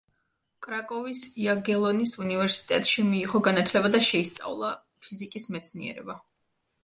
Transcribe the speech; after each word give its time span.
კრაკოვის 0.67 1.25
იაგელონის 1.41 2.13
უნივერსიტეტში 2.23 3.05
მიიღო 3.11 3.41
განათლება 3.49 3.93
და 3.97 4.01
შეისწავლა 4.07 4.71
ფიზიკის 5.09 5.47
მეცნიერება. 5.57 6.17